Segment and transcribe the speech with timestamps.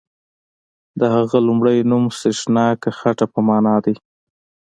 [0.99, 3.95] د هغه لومړی نوم سریښناکه خټه په معنا دی.